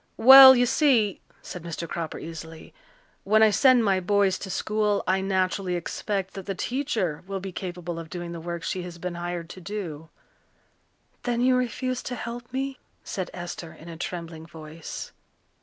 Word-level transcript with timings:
"Well, 0.17 0.55
you 0.55 0.65
see," 0.65 1.21
said 1.43 1.61
Mr. 1.61 1.87
Cropper 1.87 2.17
easily, 2.17 2.73
"when 3.23 3.43
I 3.43 3.51
send 3.51 3.85
my 3.85 3.99
boys 3.99 4.39
to 4.39 4.49
school 4.49 5.03
I 5.05 5.21
naturally 5.21 5.75
expect 5.75 6.33
that 6.33 6.47
the 6.47 6.55
teacher 6.55 7.23
will 7.27 7.39
be 7.39 7.51
capable 7.51 7.99
of 7.99 8.09
doing 8.09 8.31
the 8.31 8.39
work 8.41 8.63
she 8.63 8.81
has 8.81 8.97
been 8.97 9.13
hired 9.13 9.47
to 9.51 9.61
do." 9.61 10.09
"Then 11.21 11.39
you 11.39 11.55
refuse 11.55 12.01
to 12.01 12.15
help 12.15 12.51
me?" 12.51 12.79
said 13.03 13.29
Esther 13.31 13.73
in 13.73 13.89
a 13.89 13.95
trembling 13.95 14.47
voice. 14.47 15.11